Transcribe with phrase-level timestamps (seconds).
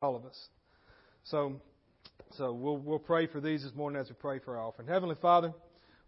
[0.00, 0.48] all of us.
[1.24, 1.60] So,
[2.36, 4.88] so we'll we'll pray for these this morning as we pray for our offering.
[4.88, 5.52] Heavenly Father,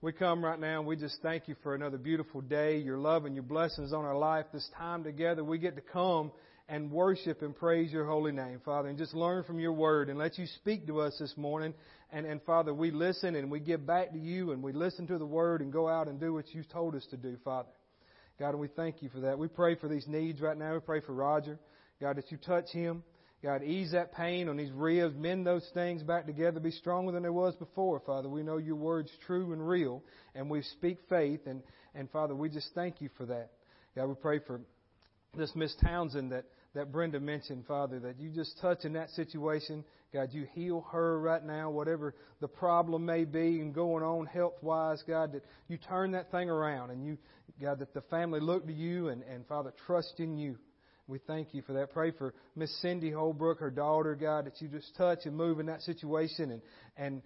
[0.00, 3.24] we come right now and we just thank you for another beautiful day, your love
[3.24, 4.46] and your blessings on our life.
[4.52, 6.30] This time together, we get to come
[6.68, 10.16] and worship and praise your holy name, Father, and just learn from your word and
[10.16, 11.74] let you speak to us this morning.
[12.12, 15.18] And, and Father, we listen and we give back to you and we listen to
[15.18, 17.70] the word and go out and do what you told us to do, Father.
[18.38, 19.36] God, and we thank you for that.
[19.36, 20.74] We pray for these needs right now.
[20.74, 21.58] We pray for Roger.
[22.00, 23.02] God, that you touch him.
[23.42, 27.22] God, ease that pain on these ribs, mend those things back together, be stronger than
[27.22, 28.28] there was before, Father.
[28.28, 30.02] We know your word's true and real,
[30.34, 31.62] and we speak faith, and,
[31.94, 33.50] and Father, we just thank you for that.
[33.96, 34.60] God, we pray for
[35.36, 36.44] this Miss Townsend that
[36.74, 39.84] that Brenda mentioned, Father, that you just touch in that situation.
[40.12, 44.54] God, you heal her right now, whatever the problem may be and going on health
[44.62, 47.18] wise, God, that you turn that thing around and you,
[47.60, 50.56] God, that the family look to you and, and Father, trust in you.
[51.10, 51.92] We thank you for that.
[51.92, 55.66] Pray for Miss Cindy Holbrook, her daughter, God, that you just touch and move in
[55.66, 56.62] that situation and,
[56.96, 57.22] and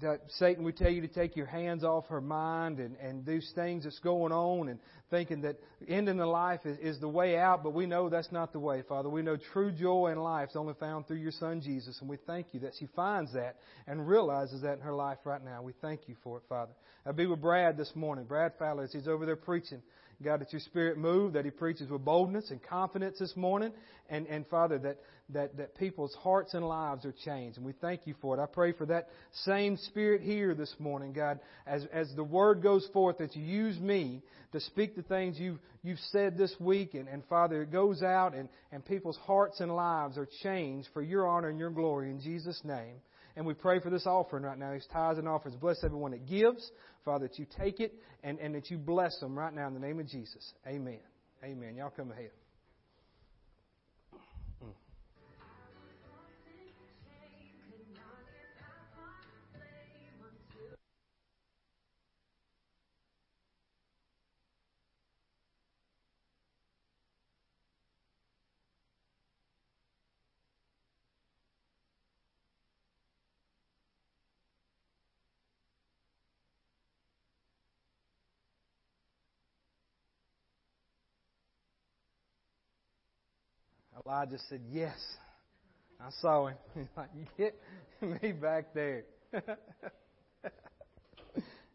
[0.00, 3.50] that Satan, we tell you to take your hands off her mind and, and these
[3.54, 4.78] things that's going on and
[5.10, 5.56] thinking that
[5.88, 8.82] ending the life is, is the way out, but we know that's not the way,
[8.88, 9.08] Father.
[9.08, 12.16] We know true joy in life is only found through your Son, Jesus, and we
[12.26, 15.62] thank you that she finds that and realizes that in her life right now.
[15.62, 16.72] We thank you for it, Father.
[17.06, 18.24] I'll be with Brad this morning.
[18.24, 19.82] Brad Fowler, as he's over there preaching.
[20.22, 23.72] God, that your spirit move, that he preaches with boldness and confidence this morning.
[24.08, 24.98] And, and Father, that,
[25.30, 27.56] that, that people's hearts and lives are changed.
[27.56, 28.42] And we thank you for it.
[28.42, 29.10] I pray for that
[29.44, 33.78] same spirit here this morning, God, as, as the word goes forth, that you use
[33.78, 36.94] me to speak the things you've, you've said this week.
[36.94, 41.02] And, and Father, it goes out and, and people's hearts and lives are changed for
[41.02, 42.96] your honor and your glory in Jesus' name.
[43.38, 45.56] And we pray for this offering right now, these tithes and offerings.
[45.56, 46.72] Bless everyone that gives.
[47.04, 49.80] Father, that you take it and, and that you bless them right now in the
[49.80, 50.52] name of Jesus.
[50.66, 50.98] Amen.
[51.44, 51.76] Amen.
[51.76, 52.32] Y'all come ahead.
[84.08, 84.96] Elijah said, Yes.
[86.00, 86.56] I saw him.
[87.38, 87.54] Get
[88.00, 89.04] me back there.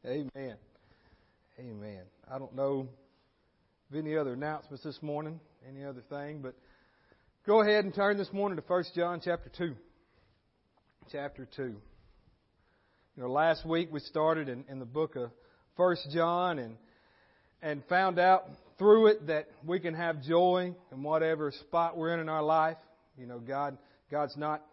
[0.06, 0.56] Amen.
[1.60, 2.02] Amen.
[2.32, 2.88] I don't know
[3.92, 6.56] of any other announcements this morning, any other thing, but
[7.46, 9.76] go ahead and turn this morning to 1 John chapter 2.
[11.12, 11.64] Chapter 2.
[11.64, 11.78] You
[13.18, 15.30] know, last week we started in, in the book of
[15.76, 16.78] 1 John and
[17.62, 18.46] and found out
[18.78, 22.78] through it that we can have joy in whatever spot we're in in our life.
[23.18, 23.78] You know, God,
[24.10, 24.64] God's not,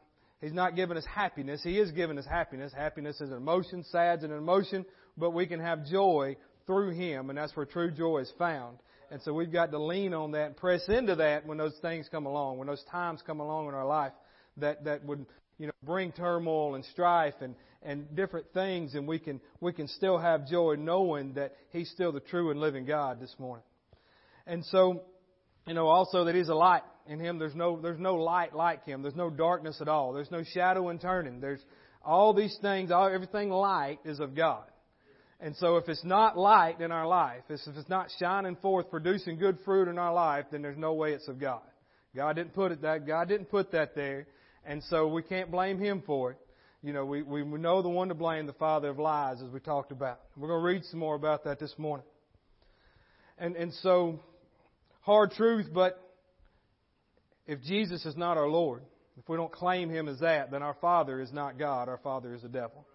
[0.40, 1.60] He's not giving us happiness.
[1.62, 2.72] He is giving us happiness.
[2.72, 4.84] Happiness is an emotion, sad's an emotion,
[5.16, 8.78] but we can have joy through Him, and that's where true joy is found.
[9.10, 12.08] And so we've got to lean on that and press into that when those things
[12.10, 14.12] come along, when those times come along in our life
[14.58, 15.26] that, that would,
[15.58, 19.88] you know, bring turmoil and strife and, and different things, and we can, we can
[19.88, 23.64] still have joy knowing that He's still the true and living God this morning.
[24.46, 25.02] And so,
[25.66, 26.82] you know, also that He's a light.
[27.06, 29.02] In Him, there's no, there's no light like Him.
[29.02, 30.12] There's no darkness at all.
[30.12, 31.40] There's no shadow and turning.
[31.40, 31.60] There's
[32.04, 34.64] all these things, all, everything light is of God.
[35.40, 39.38] And so if it's not light in our life, if it's not shining forth, producing
[39.38, 41.62] good fruit in our life, then there's no way it's of God.
[42.14, 44.26] God didn't put it that, God didn't put that there.
[44.64, 46.38] And so we can't blame Him for it.
[46.82, 49.60] You know, we, we know the one to blame, the father of lies, as we
[49.60, 50.20] talked about.
[50.36, 52.06] We're going to read some more about that this morning.
[53.40, 54.20] And, and so,
[55.00, 55.98] hard truth, but
[57.46, 58.82] if Jesus is not our Lord,
[59.18, 61.88] if we don't claim Him as that, then our Father is not God.
[61.88, 62.86] Our Father is the devil.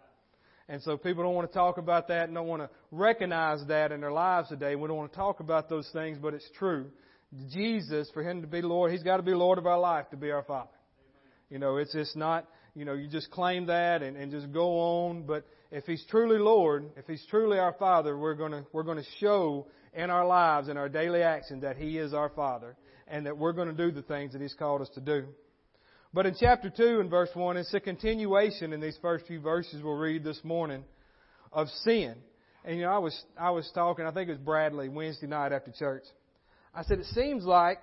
[0.69, 3.91] And so people don't want to talk about that and don't want to recognize that
[3.91, 4.75] in their lives today.
[4.75, 6.91] We don't want to talk about those things, but it's true.
[7.51, 10.17] Jesus, for Him to be Lord, He's got to be Lord of our life to
[10.17, 10.69] be our Father.
[11.49, 14.79] You know, it's just not, you know, you just claim that and, and just go
[15.07, 15.23] on.
[15.23, 18.99] But if He's truly Lord, if He's truly our Father, we're going to, we're going
[18.99, 22.75] to show in our lives, in our daily action, that He is our Father
[23.07, 25.25] and that we're going to do the things that He's called us to do.
[26.13, 29.83] But in chapter 2 and verse 1, it's a continuation in these first few verses
[29.83, 30.83] we'll read this morning
[31.51, 32.15] of sin.
[32.63, 35.51] And you know, I was, I was talking, I think it was Bradley Wednesday night
[35.51, 36.03] after church.
[36.73, 37.79] I said, it seems like,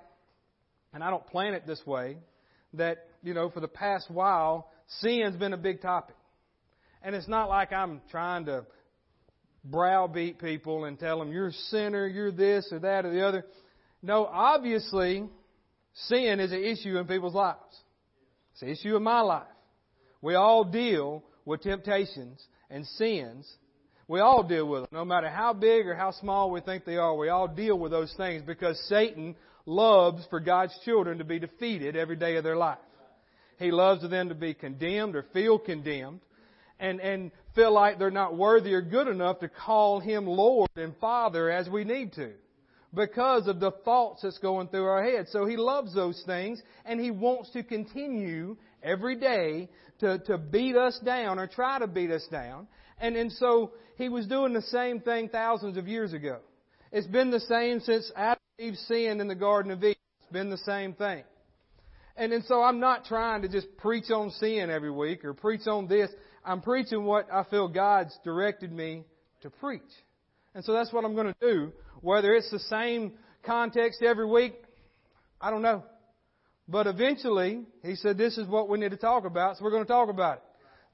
[0.92, 2.16] and I don't plan it this way,
[2.74, 4.70] that, you know, for the past while,
[5.00, 6.16] sin's been a big topic.
[7.02, 8.64] And it's not like I'm trying to
[9.64, 13.46] browbeat people and tell them you're a sinner, you're this or that or the other.
[14.02, 15.24] No, obviously,
[15.94, 17.58] sin is an issue in people's lives.
[18.52, 19.46] It's an issue in my life.
[20.20, 23.50] We all deal with temptations and sins.
[24.08, 24.90] We all deal with them.
[24.92, 27.92] No matter how big or how small we think they are, we all deal with
[27.92, 32.56] those things because Satan loves for God's children to be defeated every day of their
[32.56, 32.78] life.
[33.58, 36.20] He loves for them to be condemned or feel condemned
[36.80, 40.94] and, and feel like they're not worthy or good enough to call Him Lord and
[41.00, 42.32] Father as we need to
[42.94, 45.26] because of the thoughts that's going through our head.
[45.30, 49.68] So He loves those things and He wants to continue every day
[50.00, 52.66] to, to beat us down or try to beat us down.
[53.00, 56.40] And, and so He was doing the same thing thousands of years ago.
[56.90, 59.96] It's been the same since Adam and Eve sinned in the Garden of Eden.
[60.20, 61.24] It's been the same thing.
[62.16, 65.66] And, and so I'm not trying to just preach on sin every week or preach
[65.66, 66.10] on this.
[66.44, 69.04] I'm preaching what I feel God's directed me
[69.42, 69.82] to preach.
[70.54, 71.72] And so that's what I'm going to do.
[72.00, 73.12] Whether it's the same
[73.44, 74.54] context every week,
[75.40, 75.84] I don't know.
[76.68, 79.84] But eventually, he said, this is what we need to talk about, so we're going
[79.84, 80.42] to talk about it.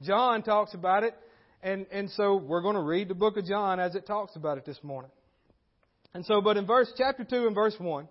[0.05, 1.15] John talks about it,
[1.61, 4.57] and, and so we're going to read the book of John as it talks about
[4.57, 5.11] it this morning.
[6.13, 8.07] And so, but in verse, chapter 2 and verse 1,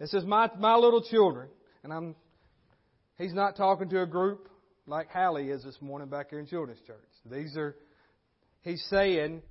[0.00, 1.48] it says, my, my little children,
[1.84, 2.16] and I'm,
[3.16, 4.48] he's not talking to a group
[4.86, 6.96] like Hallie is this morning back here in Children's Church.
[7.30, 7.76] These are,
[8.62, 9.42] he's saying,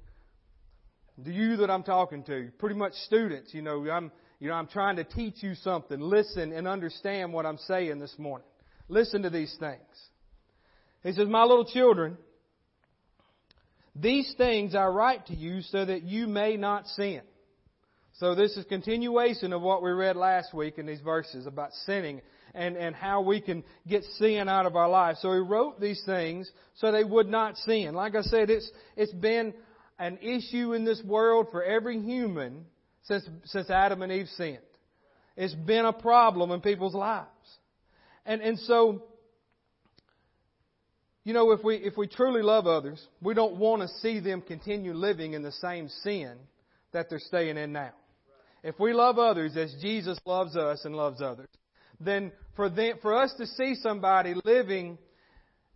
[1.23, 4.67] to you that I'm talking to, pretty much students, you know, I'm, you know, I'm
[4.67, 5.99] trying to teach you something.
[5.99, 8.47] Listen and understand what I'm saying this morning.
[8.89, 9.79] Listen to these things.
[11.03, 12.17] He says, My little children,
[13.95, 17.21] these things I write to you so that you may not sin.
[18.13, 22.21] So this is continuation of what we read last week in these verses about sinning
[22.53, 25.19] and, and how we can get sin out of our lives.
[25.21, 27.93] So he wrote these things so they would not sin.
[27.93, 29.53] Like I said, it's, it's been
[29.99, 32.65] an issue in this world for every human
[33.03, 34.59] since, since Adam and Eve sinned.
[35.37, 37.27] It's been a problem in people's lives.
[38.25, 39.03] And, and so,
[41.23, 44.41] you know, if we, if we truly love others, we don't want to see them
[44.41, 46.35] continue living in the same sin
[46.91, 47.91] that they're staying in now.
[48.63, 51.49] If we love others as Jesus loves us and loves others,
[51.99, 54.97] then for them, for us to see somebody living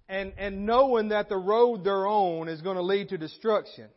[0.07, 3.88] and, and knowing that the road they're on is going to lead to destruction,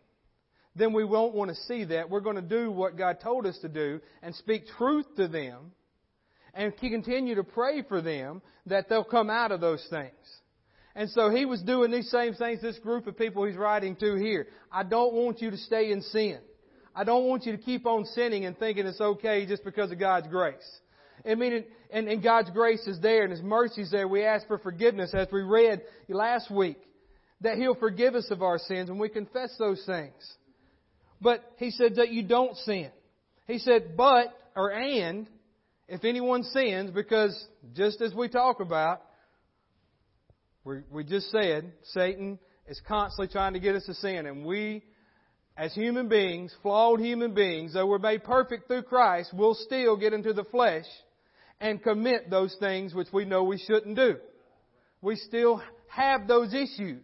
[0.74, 2.08] then we won't want to see that.
[2.08, 5.72] We're going to do what God told us to do and speak truth to them
[6.54, 10.12] and continue to pray for them that they'll come out of those things.
[10.94, 14.16] And so he was doing these same things, this group of people he's writing to
[14.16, 14.48] here.
[14.72, 16.38] I don't want you to stay in sin.
[16.94, 20.00] I don't want you to keep on sinning and thinking it's okay just because of
[20.00, 20.80] God's grace.
[21.26, 24.06] I mean, and, and God's grace is there and His mercy is there.
[24.06, 26.78] We ask for forgiveness as we read last week
[27.40, 30.14] that He'll forgive us of our sins and we confess those things.
[31.20, 32.90] But He said that you don't sin.
[33.46, 35.26] He said, but, or and,
[35.88, 39.02] if anyone sins, because just as we talk about,
[40.64, 44.82] we, we just said, Satan is constantly trying to get us to sin and we
[45.58, 50.12] as human beings, flawed human beings, though we're made perfect through Christ, will still get
[50.12, 50.84] into the flesh
[51.60, 54.16] and commit those things which we know we shouldn't do.
[55.00, 57.02] We still have those issues.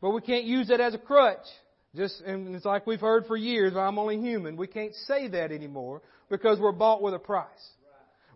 [0.00, 1.46] But we can't use it as a crutch.
[1.94, 4.56] Just, and it's like we've heard for years, I'm only human.
[4.56, 7.46] We can't say that anymore because we're bought with a price.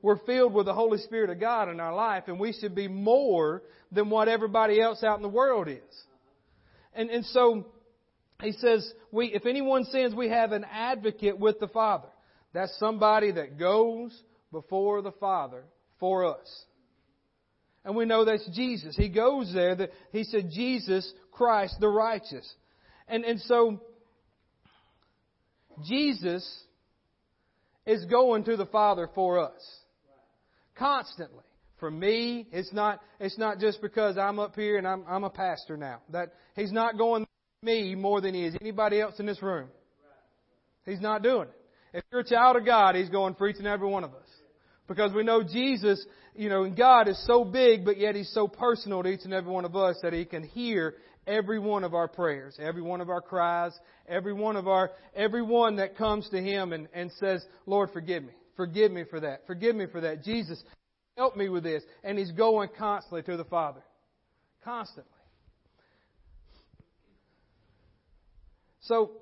[0.03, 2.89] We're filled with the Holy Spirit of God in our life and we should be
[2.89, 3.63] more
[3.93, 5.79] than what everybody else out in the world is.
[6.95, 7.67] And, and so,
[8.43, 12.09] he says, we, if anyone sins, we have an advocate with the Father.
[12.53, 14.13] That's somebody that goes
[14.55, 15.65] before the Father
[16.01, 16.65] for us.
[17.85, 18.97] And we know that's Jesus.
[18.97, 19.75] He goes there.
[19.75, 22.51] That he said, Jesus Christ, the righteous.
[23.09, 23.83] And, and so,
[25.87, 26.49] Jesus
[27.85, 29.61] is going to the Father for us.
[30.77, 31.45] Constantly.
[31.79, 35.31] For me, it's not, it's not just because I'm up here and I'm, I'm a
[35.31, 36.01] pastor now.
[36.11, 37.27] That He's not going
[37.61, 39.69] me more than He is anybody else in this room.
[40.87, 41.99] He's not doing it.
[41.99, 44.24] If you're a child of God, He's going for each and every one of us.
[44.87, 48.47] Because we know Jesus, you know, and God is so big, but yet He's so
[48.47, 50.95] personal to each and every one of us that He can hear
[51.27, 53.73] every one of our prayers, every one of our cries,
[54.09, 58.23] every one of our, every one that comes to Him and, and says, Lord, forgive
[58.23, 58.33] me.
[58.57, 59.47] Forgive me for that.
[59.47, 60.23] Forgive me for that.
[60.23, 60.63] Jesus,
[61.17, 61.83] help me with this.
[62.03, 63.83] And He's going constantly to the Father.
[64.65, 65.11] Constantly.
[68.83, 69.13] So,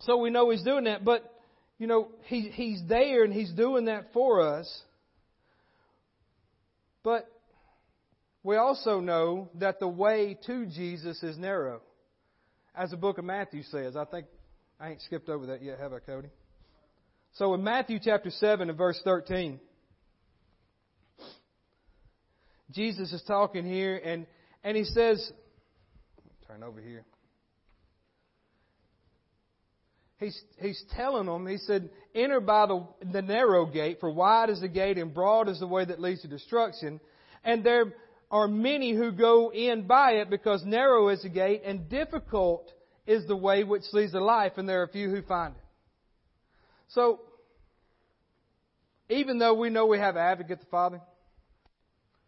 [0.00, 1.30] so we know He's doing that, but,
[1.78, 4.82] you know, he, He's there and He's doing that for us.
[7.02, 7.30] But
[8.42, 11.80] we also know that the way to Jesus is narrow.
[12.74, 13.96] As the book of Matthew says.
[13.96, 14.26] I think
[14.78, 16.28] I ain't skipped over that yet, have I, Cody?
[17.34, 19.60] So in Matthew chapter 7 and verse 13,
[22.70, 24.26] Jesus is talking here, and,
[24.64, 25.30] and he says,
[26.48, 27.04] turn over here.
[30.18, 34.60] He's, he's telling them, he said, enter by the, the narrow gate, for wide is
[34.60, 37.00] the gate and broad is the way that leads to destruction.
[37.44, 37.92] And there
[38.30, 42.72] are many who go in by it because narrow is the gate and difficult
[43.06, 45.62] is the way which leads to life, and there are few who find it.
[46.88, 47.20] So,
[49.08, 51.00] even though we know we have an advocate, the Father,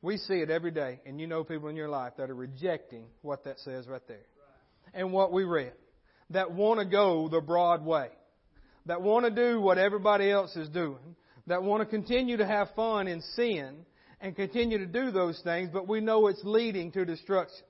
[0.03, 3.07] we see it every day, and you know people in your life that are rejecting
[3.23, 4.27] what that says right there.
[4.95, 5.73] And what we read.
[6.31, 8.09] That want to go the broad way.
[8.87, 11.17] That want to do what everybody else is doing.
[11.47, 13.87] That want to continue to have fun in sin
[14.21, 17.65] and continue to do those things, but we know it's leading to destruction.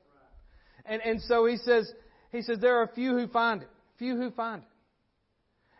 [0.84, 1.92] And, and so he says,
[2.32, 3.68] he says there are few who find it.
[3.98, 4.68] Few who find it.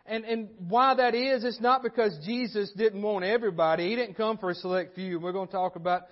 [0.09, 3.89] And, and why that is, it's not because Jesus didn't want everybody.
[3.89, 5.19] He didn't come for a select few.
[5.19, 6.07] We're going to talk about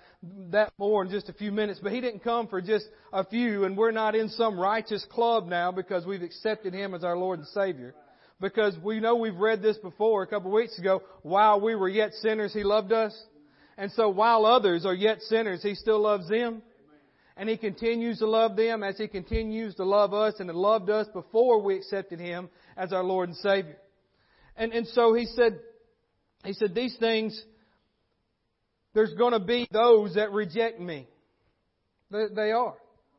[0.51, 1.80] that more in just a few minutes.
[1.82, 5.48] But He didn't come for just a few, and we're not in some righteous club
[5.48, 7.96] now because we've accepted Him as our Lord and Savior.
[8.39, 11.01] Because we know we've read this before a couple of weeks ago.
[11.24, 13.20] While we were yet sinners, He loved us.
[13.80, 16.62] And so while others are yet sinners, He still loves them.
[17.36, 21.08] And He continues to love them as He continues to love us and loved us
[21.12, 23.77] before we accepted Him as our Lord and Savior.
[24.58, 25.60] And, and so he said,
[26.44, 27.40] he said, these things,
[28.94, 31.08] there's going to be those that reject me.
[32.10, 32.76] They, they are.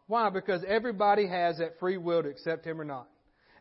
[0.07, 0.30] Why?
[0.30, 3.09] Because everybody has that free will to accept him or not.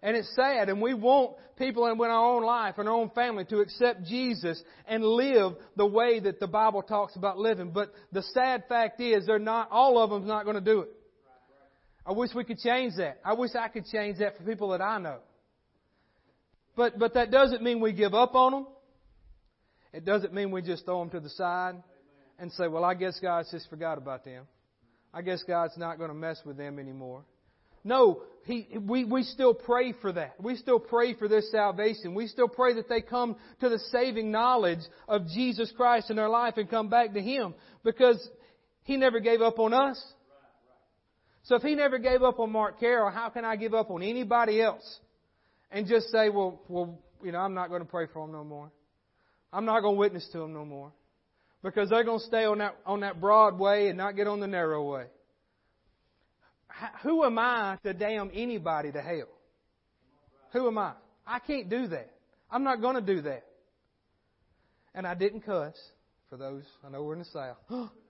[0.02, 3.46] And it's sad, and we want people in our own life and our own family
[3.46, 7.72] to accept Jesus and live the way that the Bible talks about living.
[7.72, 10.90] But the sad fact is, they're not, all of them's not going to do it.
[12.06, 13.20] I wish we could change that.
[13.26, 15.18] I wish I could change that for people that I know.
[16.78, 18.68] But, but that doesn't mean we give up on them.
[19.92, 21.82] It doesn't mean we just throw them to the side
[22.38, 24.46] and say, well, I guess God's just forgot about them.
[25.12, 27.24] I guess God's not going to mess with them anymore.
[27.84, 30.36] No, he, we, we still pray for that.
[30.40, 32.14] We still pray for their salvation.
[32.14, 36.30] We still pray that they come to the saving knowledge of Jesus Christ in their
[36.30, 38.20] life and come back to Him because
[38.84, 40.04] He never gave up on us.
[41.44, 44.04] So if He never gave up on Mark Carroll, how can I give up on
[44.04, 45.00] anybody else?
[45.72, 48.44] And just say, well, well, you know, I'm not going to pray for them no
[48.44, 48.72] more.
[49.52, 50.92] I'm not going to witness to them no more.
[51.64, 54.40] Because they're going to stay on that, on that broad way and not get on
[54.40, 55.06] the narrow way.
[57.04, 59.28] Who am I to damn anybody to hell?
[60.54, 60.94] Who am I?
[61.26, 62.12] I can't do that.
[62.52, 63.44] I'm not going to do that.
[64.94, 65.76] And I didn't cuss.
[66.30, 67.58] For those, I know we're in the South.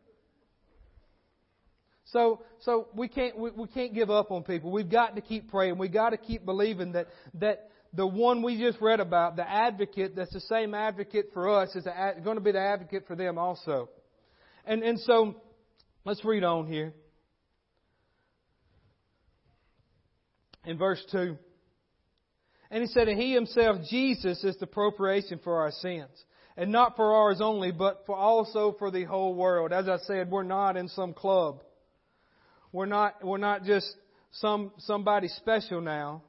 [2.14, 4.72] So, so we can't, we, we can't give up on people.
[4.72, 5.78] We've got to keep praying.
[5.78, 10.16] We've got to keep believing that, that the one we just read about, the advocate,
[10.16, 11.86] that's the same advocate for us, is
[12.24, 13.90] going to be the advocate for them also.
[14.66, 15.36] And, and so,
[16.06, 16.94] let's read on here.
[20.66, 21.38] In verse 2.
[22.70, 26.10] And he said, And he himself, Jesus, is the propitiation for our sins.
[26.58, 29.72] And not for ours only, but for also for the whole world.
[29.72, 31.62] As I said, we're not in some club.
[32.78, 33.92] We're not, we're not just
[34.34, 36.22] some, somebody special now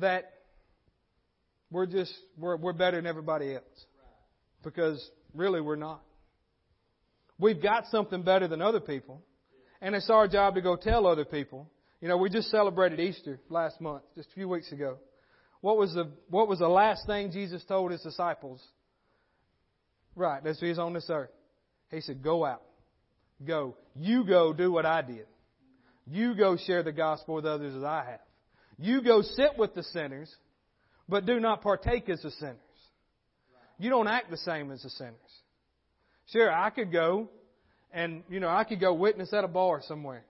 [0.00, 0.32] that
[1.70, 3.86] we're just, we're, we're better than everybody else.
[4.64, 5.00] Because
[5.32, 6.02] really we're not.
[7.38, 9.22] We've got something better than other people.
[9.80, 11.70] And it's our job to go tell other people.
[12.00, 14.96] You know, we just celebrated Easter last month, just a few weeks ago.
[15.60, 18.60] What was the, what was the last thing Jesus told his disciples?
[20.16, 21.30] Right, as he's on this earth.
[21.92, 22.62] He said, go out
[23.46, 23.76] go.
[23.94, 25.26] You go do what I did.
[26.06, 28.20] You go share the gospel with others as I have.
[28.78, 30.34] You go sit with the sinners,
[31.08, 32.56] but do not partake as the sinners.
[33.78, 35.14] You don't act the same as the sinners.
[36.26, 37.28] Sure, I could go
[37.92, 40.24] and, you know, I could go witness at a bar somewhere.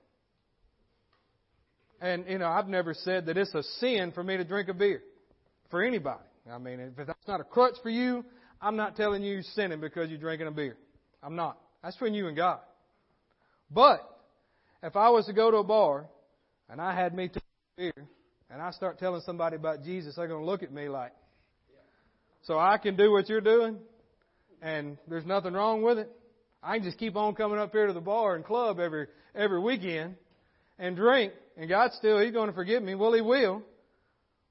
[2.00, 4.75] And, you know, I've never said that it's a sin for me to drink a
[4.75, 5.02] beer.
[5.71, 6.25] For anybody.
[6.50, 8.25] I mean, if that's not a crutch for you,
[8.61, 10.76] I'm not telling you you're sinning because you're drinking a beer.
[11.23, 11.59] I'm not.
[11.83, 12.59] That's between you and God.
[13.73, 14.00] But
[14.83, 16.07] if I was to go to a bar
[16.69, 17.41] and I had me two
[17.76, 17.93] beer
[18.50, 21.12] and I start telling somebody about Jesus, they're going to look at me like,
[22.43, 23.79] so I can do what you're doing
[24.61, 26.11] and there's nothing wrong with it.
[26.62, 29.61] I can just keep on coming up here to the bar and club every every
[29.61, 30.14] weekend
[30.79, 32.95] and drink, and God still He's going to forgive me.
[32.95, 33.62] Well, He will,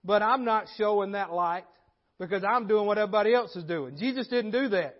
[0.04, 1.63] but I'm not showing that light
[2.20, 3.98] because I'm doing what everybody else is doing.
[3.98, 4.98] Jesus didn't do that.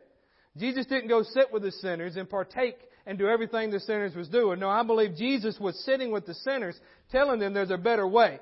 [0.58, 4.28] Jesus didn't go sit with the sinners and partake and do everything the sinners was
[4.30, 4.60] doing.
[4.60, 6.80] No, I believe Jesus was sitting with the sinners,
[7.12, 8.40] telling them there's a better way.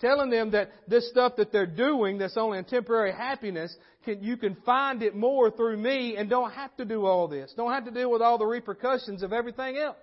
[0.00, 4.36] telling them that this stuff that they're doing that's only a temporary happiness, can, you
[4.36, 7.52] can find it more through me and don't have to do all this.
[7.56, 9.96] Don't have to deal with all the repercussions of everything else.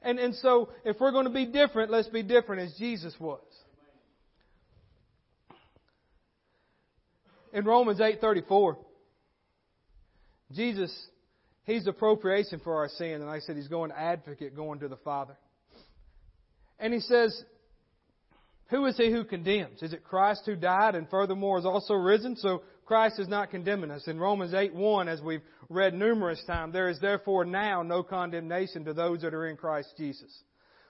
[0.00, 3.40] And, and so, if we're going to be different, let's be different as Jesus was.
[7.54, 8.76] In Romans 8:34,
[10.52, 10.92] Jesus,
[11.64, 14.96] He's the propitiation for our sin, and I said, He's going advocate, going to the
[14.96, 15.36] Father.
[16.78, 17.42] And He says,
[18.68, 19.82] who is he who condemns?
[19.82, 22.36] Is it Christ who died and furthermore is also risen?
[22.36, 24.08] So Christ is not condemning us.
[24.08, 28.84] In Romans 8 1, as we've read numerous times, there is therefore now no condemnation
[28.86, 30.32] to those that are in Christ Jesus.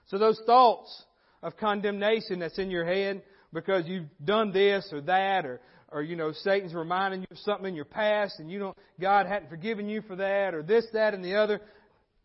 [0.07, 1.03] So those thoughts
[1.43, 5.61] of condemnation that's in your head because you've done this or that or
[5.95, 9.25] or you know Satan's reminding you of something in your past and you don't God
[9.25, 11.61] hadn't forgiven you for that or this that and the other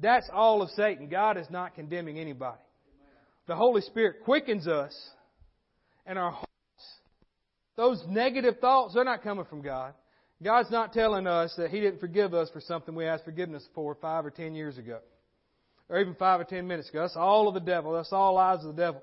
[0.01, 2.59] that's all of Satan God is not condemning anybody
[3.51, 4.97] the Holy Spirit quickens us
[6.07, 6.47] and our hearts.
[7.77, 9.95] Those negative thoughts, they're not coming from God.
[10.41, 13.97] God's not telling us that He didn't forgive us for something we asked forgiveness for
[13.97, 15.01] five or ten years ago.
[15.89, 17.01] Or even five or ten minutes ago.
[17.01, 17.93] That's all of the devil.
[17.93, 19.03] That's all lies of the devil.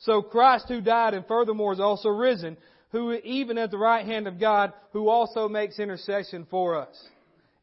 [0.00, 2.58] So Christ who died and furthermore is also risen,
[2.90, 6.96] who even at the right hand of God, who also makes intercession for us.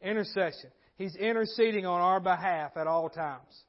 [0.01, 0.69] Intercession.
[0.97, 3.63] He's interceding on our behalf at all times.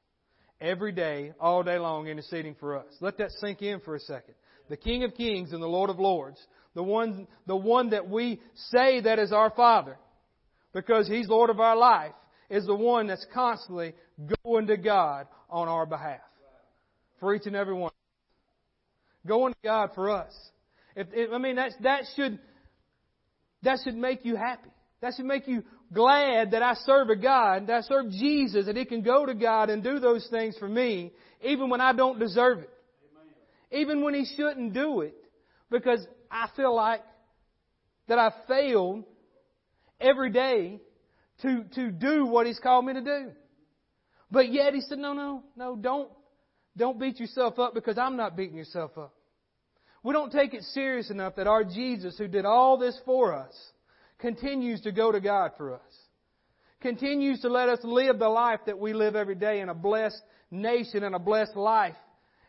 [0.60, 2.86] Every day, all day long, interceding for us.
[3.00, 4.34] Let that sink in for a second
[4.68, 6.38] the King of Kings and the Lord of Lords,
[6.74, 9.98] the one, the one that we say that is our Father,
[10.72, 12.12] because He's Lord of our life,
[12.50, 13.94] is the one that's constantly
[14.44, 16.20] going to God on our behalf.
[17.20, 17.92] For each and every one.
[19.26, 20.32] Going to God for us.
[20.96, 22.38] If, if, I mean, that's, that should,
[23.62, 24.70] that should make you happy.
[25.00, 28.76] That should make you glad that I serve a God, that I serve Jesus, that
[28.76, 32.18] He can go to God and do those things for me, even when I don't
[32.18, 32.70] deserve it
[33.74, 35.14] even when he shouldn't do it,
[35.70, 37.02] because I feel like
[38.08, 39.04] that I failed
[40.00, 40.80] every day
[41.42, 43.32] to, to do what he's called me to do.
[44.30, 46.08] But yet he said, no, no, no, don't,
[46.76, 49.14] don't beat yourself up because I'm not beating yourself up.
[50.04, 53.54] We don't take it serious enough that our Jesus, who did all this for us,
[54.20, 55.80] continues to go to God for us.
[56.80, 60.22] Continues to let us live the life that we live every day in a blessed
[60.52, 61.96] nation and a blessed life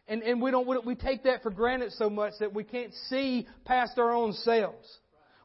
[0.08, 3.48] and, and we don't, we take that for granted so much that we can't see
[3.66, 4.88] past our own selves.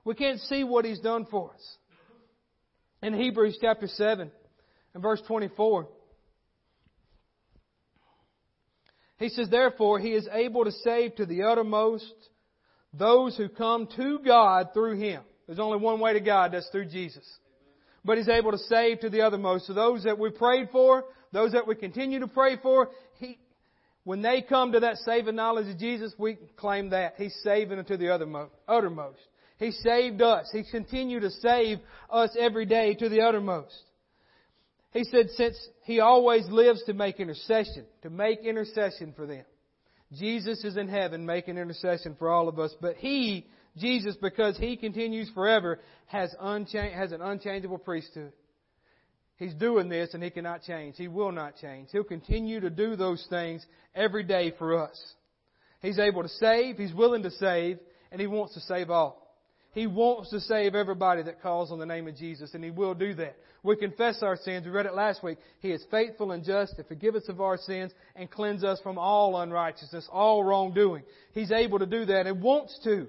[0.04, 1.76] We can't see what He's done for us.
[3.02, 4.30] In Hebrews chapter 7
[4.92, 5.88] and verse 24,
[9.20, 12.12] He says, Therefore, He is able to save to the uttermost
[12.92, 15.22] those who come to God through Him.
[15.46, 17.24] There's only one way to God, that's through Jesus.
[18.04, 19.66] But He's able to save to the uttermost.
[19.66, 23.38] So those that we prayed for, those that we continue to pray for, He,
[24.04, 27.14] when they come to that saving knowledge of Jesus, we claim that.
[27.18, 28.12] He's saving them to the
[28.66, 29.20] uttermost.
[29.58, 30.48] He saved us.
[30.50, 31.78] He continued to save
[32.08, 33.78] us every day to the uttermost.
[34.92, 39.44] He said, since He always lives to make intercession, to make intercession for them.
[40.12, 44.76] Jesus is in heaven making intercession for all of us, but He, Jesus, because He
[44.76, 48.32] continues forever, has, has an unchangeable priesthood.
[49.36, 50.96] He's doing this and He cannot change.
[50.96, 51.88] He will not change.
[51.92, 55.00] He'll continue to do those things every day for us.
[55.80, 57.78] He's able to save, He's willing to save,
[58.10, 59.19] and He wants to save all.
[59.72, 62.94] He wants to save everybody that calls on the name of Jesus, and He will
[62.94, 63.36] do that.
[63.62, 64.64] We confess our sins.
[64.64, 65.38] We read it last week.
[65.60, 68.98] He is faithful and just to forgive us of our sins and cleanse us from
[68.98, 71.04] all unrighteousness, all wrongdoing.
[71.32, 73.06] He's able to do that and wants to.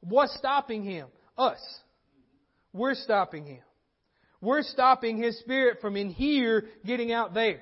[0.00, 1.06] What's stopping Him?
[1.38, 1.60] Us.
[2.72, 3.62] We're stopping Him.
[4.40, 7.60] We're stopping His Spirit from in here getting out there.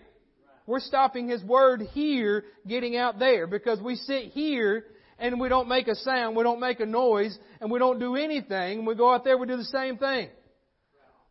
[0.67, 4.85] We're stopping His Word here getting out there because we sit here
[5.19, 8.17] and we don't make a sound, we don't make a noise, and we don't do
[8.17, 8.85] anything.
[8.85, 10.29] We go out there, we do the same thing.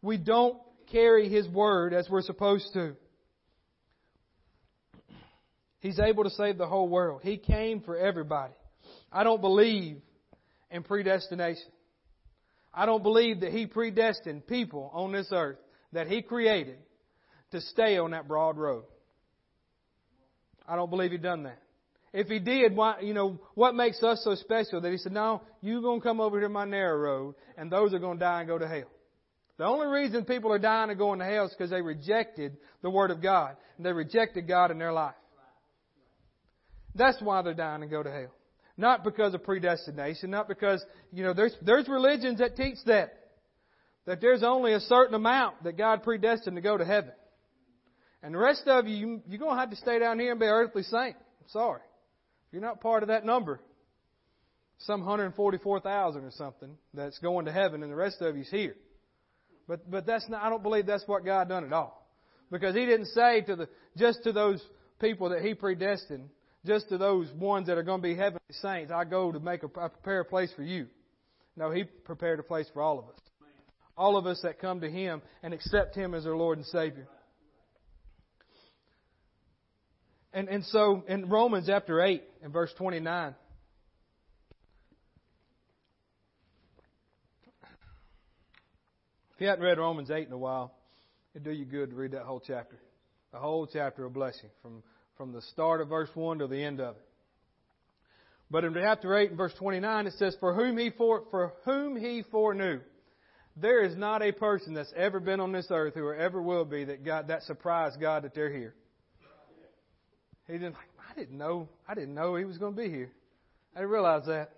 [0.02, 0.58] We don't
[0.92, 2.96] carry His Word as we're supposed to.
[5.80, 7.22] He's able to save the whole world.
[7.24, 8.54] He came for everybody.
[9.12, 9.98] I don't believe
[10.70, 11.72] in predestination.
[12.74, 15.58] I don't believe that He predestined people on this earth
[15.94, 16.78] that He created
[17.52, 18.84] to stay on that broad road.
[20.68, 21.62] I don't believe He done that.
[22.14, 25.42] If He did, why, you know, what makes us so special that He said, no,
[25.62, 28.40] you're going to come over here my narrow road and those are going to die
[28.40, 28.90] and go to hell.
[29.58, 32.90] The only reason people are dying and going to hell is because they rejected the
[32.90, 33.56] Word of God.
[33.78, 35.16] And they rejected God in their life.
[36.94, 38.34] That's why they're dying and go to hell.
[38.78, 43.14] Not because of predestination, not because, you know, there's, there's religions that teach that.
[44.06, 47.12] That there's only a certain amount that God predestined to go to heaven.
[48.22, 50.46] And the rest of you, you're going to have to stay down here and be
[50.46, 51.16] earthly saint.
[51.16, 51.82] I'm sorry.
[52.48, 53.60] If you're not part of that number,
[54.80, 58.76] some 144,000 or something that's going to heaven, and the rest of you's here.
[59.68, 60.44] But but that's not.
[60.44, 62.08] I don't believe that's what God done at all,
[62.52, 64.62] because He didn't say to the just to those
[65.02, 66.30] people that He predestined,
[66.66, 68.92] just to those ones that are going to be heavenly saints.
[68.92, 70.88] I go to make a I prepare a place for you.
[71.58, 73.20] No, He prepared a place for all of us.
[73.98, 77.08] All of us that come to Him and accept Him as our Lord and Savior.
[80.34, 83.36] And, and so in Romans chapter 8 and verse 29,
[89.36, 90.74] if you hadn't read Romans 8 in a while,
[91.34, 92.78] it'd do you good to read that whole chapter.
[93.32, 94.84] The whole chapter will blessing from,
[95.18, 97.02] from the start of verse 1 to the end of it.
[98.50, 101.98] But in chapter 8 and verse 29 it says, For whom he for, for whom
[101.98, 102.80] he foreknew.
[103.60, 106.86] There is not a person that's ever been on this earth who ever will be
[106.86, 108.76] that got that surprised God that they're here.
[110.48, 113.12] He didn't like, I didn't know, I didn't know he was going to be here.
[113.76, 114.52] I didn't realize that.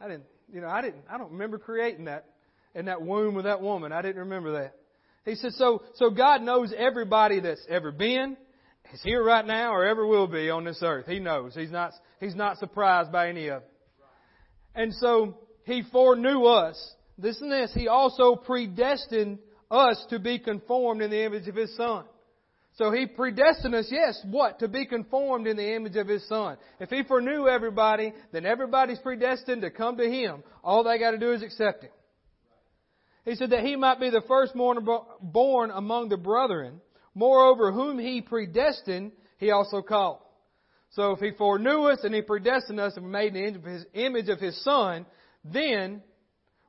[0.00, 2.26] I didn't, you know, I didn't, I don't remember creating that
[2.74, 3.92] in that womb of that woman.
[3.92, 4.74] I didn't remember that.
[5.24, 8.36] He said, so, so God knows everybody that's ever been,
[8.92, 11.06] is here right now, or ever will be on this earth.
[11.06, 11.54] He knows.
[11.54, 13.68] He's not, he's not surprised by any of it.
[14.74, 16.94] And so, He foreknew us.
[17.18, 17.72] Listen to this.
[17.74, 19.38] He also predestined
[19.70, 22.04] us to be conformed in the image of His Son.
[22.76, 24.58] So he predestined us, yes, what?
[24.58, 26.58] To be conformed in the image of his son.
[26.78, 30.42] If he foreknew everybody, then everybody's predestined to come to him.
[30.62, 31.90] All they got to do is accept him.
[33.24, 34.86] He said that he might be the firstborn
[35.22, 36.82] born among the brethren.
[37.14, 40.18] Moreover, whom he predestined, he also called.
[40.90, 44.38] So if he foreknew us and he predestined us and made in the image of
[44.38, 45.06] his son,
[45.44, 46.02] then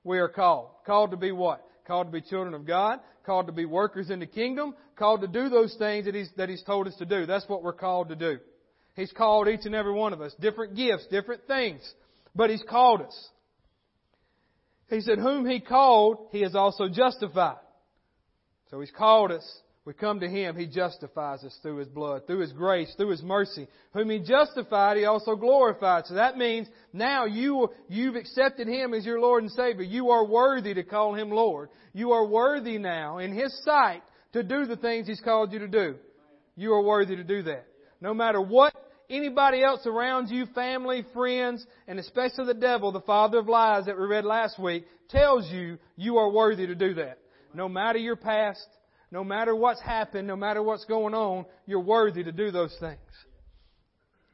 [0.05, 0.69] we are called.
[0.85, 1.65] Called to be what?
[1.85, 5.27] Called to be children of God, called to be workers in the kingdom, called to
[5.27, 7.25] do those things that He's, that He's told us to do.
[7.25, 8.39] That's what we're called to do.
[8.95, 10.33] He's called each and every one of us.
[10.39, 11.81] Different gifts, different things.
[12.35, 13.29] But He's called us.
[14.89, 17.57] He said, whom He called, He has also justified.
[18.71, 19.59] So He's called us.
[19.85, 23.23] We come to Him, He justifies us through His blood, through His grace, through His
[23.23, 23.67] mercy.
[23.93, 26.07] Whom He justified, He also glorified.
[26.07, 29.83] So that means now you, you've accepted Him as your Lord and Savior.
[29.83, 31.69] You are worthy to call Him Lord.
[31.93, 34.01] You are worthy now, in His sight,
[34.37, 35.95] to do the things He's called you to do.
[36.55, 37.65] You are worthy to do that.
[38.01, 38.73] No matter what
[39.09, 43.97] anybody else around you, family, friends, and especially the devil, the father of lies that
[43.97, 47.19] we read last week, tells you, you are worthy to do that.
[47.53, 48.67] No matter your past,
[49.11, 52.99] no matter what's happened, no matter what's going on, you're worthy to do those things.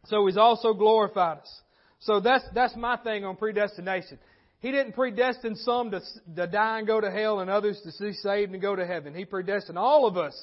[0.06, 1.62] So He's also glorified us.
[2.00, 4.20] So that's, that's my thing on predestination.
[4.64, 6.00] He didn't predestine some to,
[6.38, 9.14] to die and go to hell and others to be saved and go to heaven.
[9.14, 10.34] He predestined all of us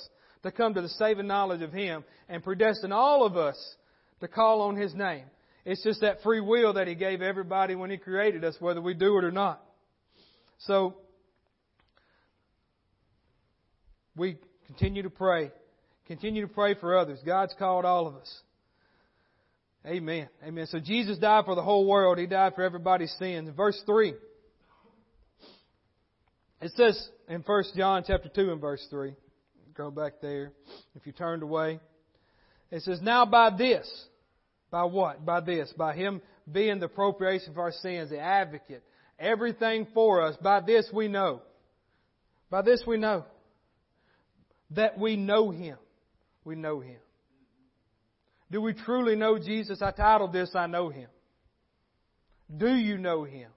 [0.43, 3.57] to come to the saving knowledge of Him and predestined all of us
[4.21, 5.25] to call on His name.
[5.65, 8.93] It's just that free will that He gave everybody when He created us, whether we
[8.93, 9.63] do it or not.
[10.59, 10.97] So,
[14.15, 15.51] we continue to pray.
[16.07, 17.21] Continue to pray for others.
[17.25, 18.41] God's called all of us.
[19.87, 20.29] Amen.
[20.45, 20.67] Amen.
[20.67, 22.19] So Jesus died for the whole world.
[22.19, 23.49] He died for everybody's sins.
[23.49, 24.15] In verse 3,
[26.61, 29.15] it says in 1 John chapter 2 and verse 3,
[29.75, 30.53] go back there
[30.95, 31.81] if you turned away.
[32.71, 33.89] It says, Now by this,
[34.71, 35.25] by what?
[35.25, 38.83] By this, by Him being the propitiation for our sins, the advocate,
[39.19, 41.41] everything for us, by this we know.
[42.51, 43.25] By this we know
[44.73, 45.77] that we know Him.
[46.45, 46.99] We know Him.
[48.51, 49.81] Do we truly know Jesus?
[49.81, 51.09] I titled this, I Know Him.
[52.55, 53.51] Do you know Him?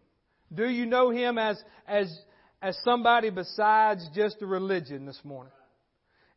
[0.53, 2.15] Do you know Him as, as,
[2.61, 5.53] as somebody besides just a religion this morning?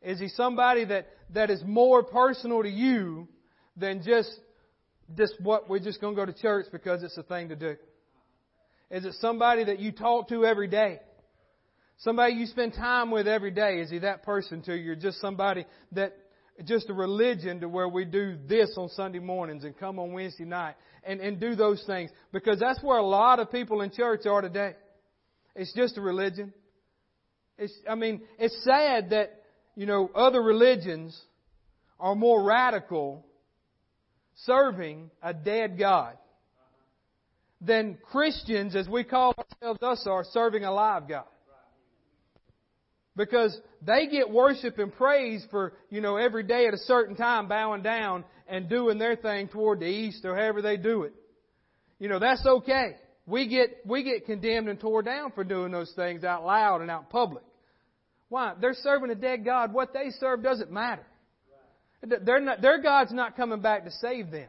[0.01, 3.27] Is He somebody that, that is more personal to you
[3.75, 4.31] than just,
[5.15, 7.75] just what we're just going to go to church because it's a thing to do?
[8.89, 10.99] Is it somebody that you talk to every day?
[11.99, 13.79] Somebody you spend time with every day.
[13.79, 14.93] Is he that person to you?
[14.93, 16.15] Or just somebody that,
[16.63, 20.45] just a religion to where we do this on Sunday mornings and come on Wednesday
[20.45, 22.09] night and, and do those things.
[22.31, 24.75] Because that's where a lot of people in church are today.
[25.55, 26.53] It's just a religion.
[27.57, 29.43] It's, I mean, it's sad that,
[29.75, 31.19] you know, other religions
[31.99, 33.25] are more radical
[34.45, 36.17] serving a dead God
[37.59, 41.25] than Christians, as we call ourselves, us are serving a live God.
[43.17, 47.49] Because they get worship and praise for, you know, every day at a certain time
[47.49, 51.13] bowing down and doing their thing toward the east or however they do it.
[51.99, 52.95] You know, that's okay.
[53.25, 56.91] We get, we get condemned and tore down for doing those things out loud and
[56.91, 57.43] out public.
[58.29, 58.53] Why?
[58.61, 59.73] They're serving a dead God.
[59.73, 61.05] What they serve doesn't matter.
[62.05, 64.47] Not, their God's not coming back to save them.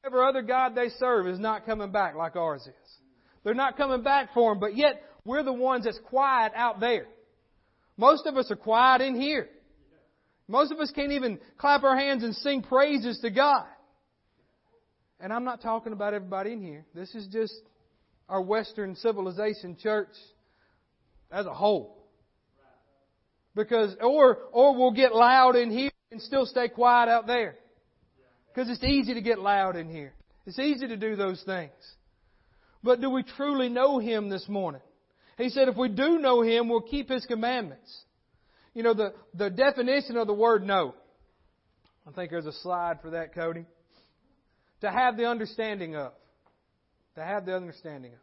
[0.00, 2.92] whatever other God they serve is not coming back like ours is.
[3.42, 7.06] They're not coming back for Him, but yet we're the ones that's quiet out there.
[7.96, 9.48] Most of us are quiet in here.
[10.48, 13.66] Most of us can't even clap our hands and sing praises to God.
[15.18, 16.84] And I'm not talking about everybody in here.
[16.94, 17.54] This is just
[18.28, 20.12] our Western civilization church
[21.30, 21.96] as a whole.
[23.54, 27.56] Because, or, or we'll get loud in here and still stay quiet out there.
[28.48, 30.12] Because it's easy to get loud in here.
[30.44, 31.72] It's easy to do those things.
[32.82, 34.82] But do we truly know Him this morning?
[35.36, 38.04] He said if we do know Him, we'll keep His commandments.
[38.74, 40.94] You know, the, the definition of the word know.
[42.06, 43.64] I think there's a slide for that, Cody.
[44.82, 46.12] To have the understanding of.
[47.16, 48.18] To have the understanding of.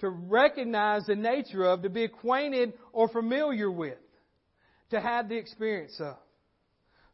[0.00, 3.98] To recognize the nature of, to be acquainted or familiar with.
[4.90, 6.16] To have the experience of.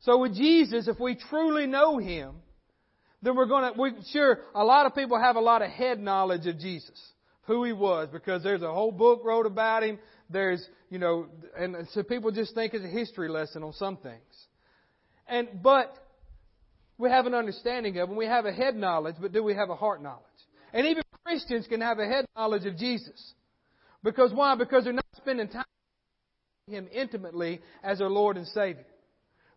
[0.01, 2.37] So with Jesus, if we truly know Him,
[3.23, 6.01] then we're going to, we, sure, a lot of people have a lot of head
[6.01, 6.99] knowledge of Jesus,
[7.49, 9.99] who He was, because there's a whole book wrote about Him.
[10.31, 11.27] There's, you know,
[11.59, 14.23] and so people just think it's a history lesson on some things.
[15.27, 15.93] And, but,
[16.99, 19.71] we have an understanding of, and we have a head knowledge, but do we have
[19.71, 20.23] a heart knowledge?
[20.73, 23.35] And even Christians can have a head knowledge of Jesus.
[24.03, 24.55] Because why?
[24.57, 25.65] Because they're not spending time
[26.67, 28.85] with Him intimately as their Lord and Savior.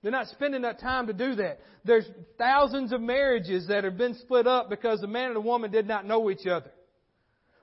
[0.02, 1.60] They're not spending that time to do that.
[1.86, 2.06] There's
[2.38, 5.88] thousands of marriages that have been split up because the man and the woman did
[5.88, 6.72] not know each other.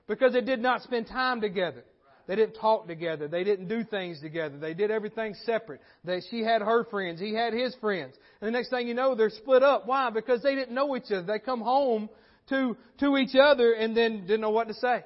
[0.09, 1.85] Because they did not spend time together.
[2.27, 3.29] They didn't talk together.
[3.29, 4.59] They didn't do things together.
[4.59, 5.81] They did everything separate.
[6.05, 7.21] They, she had her friends.
[7.21, 8.14] He had his friends.
[8.40, 9.87] And the next thing you know, they're split up.
[9.87, 10.11] Why?
[10.11, 11.23] Because they didn't know each other.
[11.23, 12.11] They come home
[12.51, 15.05] to, to each other and then didn't know what to say.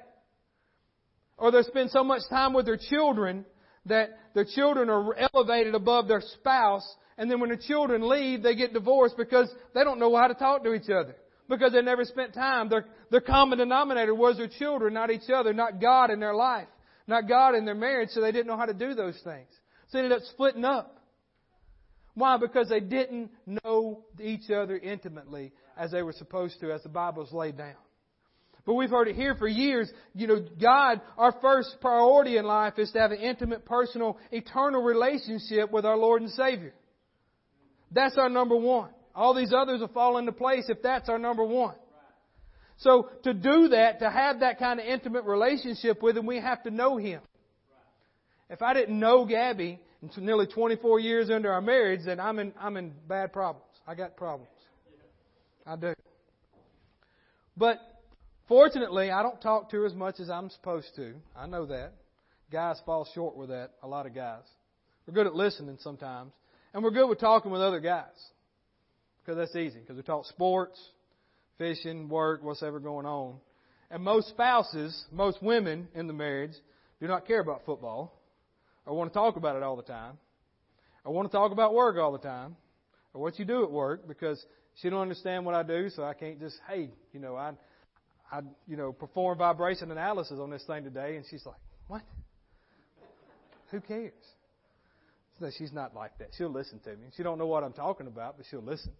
[1.37, 3.45] Or they spend so much time with their children
[3.85, 6.87] that their children are elevated above their spouse
[7.17, 10.33] and then when the children leave, they get divorced because they don't know how to
[10.33, 11.15] talk to each other.
[11.49, 12.69] Because they never spent time.
[12.69, 16.67] Their, their common denominator was their children, not each other, not God in their life,
[17.07, 19.49] not God in their marriage, so they didn't know how to do those things.
[19.89, 20.99] So they ended up splitting up.
[22.15, 22.37] Why?
[22.37, 27.33] Because they didn't know each other intimately as they were supposed to, as the Bible's
[27.33, 27.75] laid down.
[28.65, 29.91] But we've heard it here for years.
[30.15, 34.81] You know, God, our first priority in life is to have an intimate, personal, eternal
[34.81, 36.73] relationship with our Lord and Savior.
[37.91, 38.89] That's our number one.
[39.15, 41.75] All these others will fall into place if that's our number one.
[42.77, 46.63] So to do that, to have that kind of intimate relationship with Him, we have
[46.63, 47.21] to know Him.
[48.49, 52.53] If I didn't know Gabby until nearly 24 years into our marriage, then I'm in,
[52.59, 53.65] I'm in bad problems.
[53.87, 54.49] I got problems.
[55.65, 55.93] I do.
[57.55, 57.79] But
[58.47, 61.13] fortunately, I don't talk to her as much as I'm supposed to.
[61.35, 61.93] I know that.
[62.51, 64.43] Guys fall short with that, a lot of guys.
[65.07, 66.31] We're good at listening sometimes.
[66.73, 68.07] And we're good with talking with other guys.
[69.23, 69.79] Because that's easy.
[69.79, 70.79] Because we talk sports,
[71.57, 73.35] fishing, work, what's ever going on.
[73.89, 76.53] And most spouses, most women in the marriage,
[76.99, 78.19] do not care about football
[78.85, 80.17] or want to talk about it all the time
[81.05, 82.55] or want to talk about work all the time
[83.13, 84.43] or what you do at work because
[84.81, 87.51] she don't understand what I do, so I can't just, hey, you know, I,
[88.31, 92.01] I, you know, perform vibration analysis on this thing today, and she's like, what?
[93.69, 94.13] Who cares?
[95.39, 96.29] No, she's not like that.
[96.37, 97.07] She'll listen to me.
[97.15, 98.91] She don't know what I'm talking about, but she'll listen.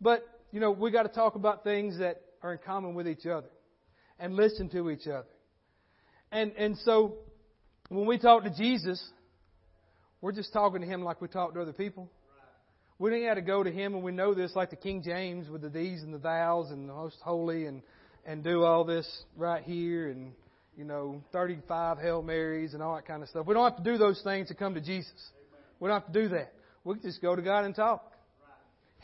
[0.00, 3.26] But, you know, we got to talk about things that are in common with each
[3.26, 3.48] other
[4.18, 5.26] and listen to each other.
[6.32, 7.16] And, and so
[7.88, 9.02] when we talk to Jesus,
[10.20, 12.10] we're just talking to him like we talk to other people.
[12.98, 15.48] We don't have to go to him and we know this like the King James
[15.48, 17.82] with the these and the thous and the most holy and,
[18.24, 19.06] and do all this
[19.36, 20.32] right here and,
[20.76, 23.46] you know, 35 Hail Marys and all that kind of stuff.
[23.46, 25.12] We don't have to do those things to come to Jesus.
[25.78, 26.54] We don't have to do that.
[26.84, 28.12] We can just go to God and talk.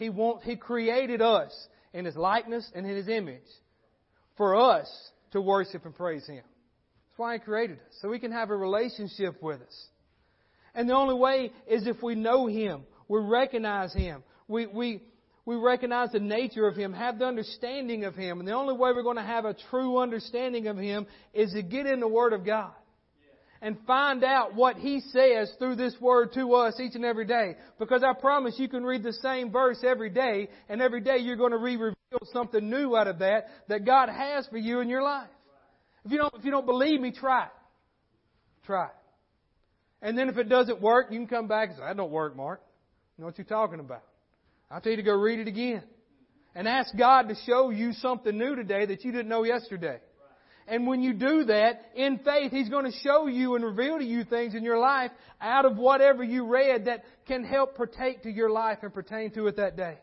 [0.03, 1.53] He wants, He created us
[1.93, 3.41] in His likeness and in His image
[4.37, 4.89] for us
[5.31, 6.43] to worship and praise Him.
[6.43, 7.95] That's why He created us.
[8.01, 9.87] So we can have a relationship with us.
[10.75, 12.83] And the only way is if we know Him.
[13.07, 14.25] We recognize Him.
[14.49, 15.03] We, we,
[15.45, 18.41] we recognize the nature of Him, have the understanding of Him.
[18.41, 21.63] And the only way we're going to have a true understanding of Him is to
[21.63, 22.73] get in the Word of God
[23.63, 27.55] and find out what He says through this Word to us each and every day.
[27.79, 31.37] Because I promise you can read the same verse every day, and every day you're
[31.37, 31.95] going to re-reveal
[32.33, 35.31] something new out of that that God has for you in your life.
[36.05, 37.51] If you don't, if you don't believe me, try it.
[38.67, 38.93] Try it.
[40.03, 42.37] And then if it doesn't work, you can come back and say, that don't work,
[42.37, 42.61] Mark.
[43.17, 44.03] You know what you're talking about.
[44.69, 45.85] I'll tell you to go read it again.
[46.55, 50.01] And ask God to show you something new today that you didn't know yesterday.
[50.69, 54.05] And when you do that, in faith, He's going to show you and reveal to
[54.05, 58.31] you things in your life out of whatever you read that can help partake to
[58.31, 59.99] your life and pertain to it that day.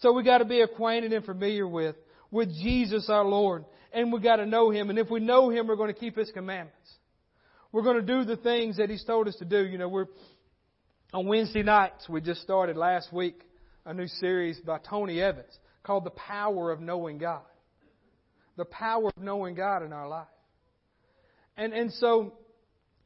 [0.00, 1.96] So we got to be acquainted and familiar with,
[2.30, 3.64] with Jesus our Lord.
[3.92, 4.90] And we got to know Him.
[4.90, 6.76] And if we know Him, we're going to keep His commandments.
[7.70, 9.64] We're going to do the things that He's told us to do.
[9.64, 10.06] You know, we're,
[11.12, 13.40] on Wednesday nights, we just started last week
[13.84, 17.42] a new series by Tony Evans called The Power of Knowing God.
[18.56, 20.26] The power of knowing God in our life.
[21.56, 22.34] And, and so,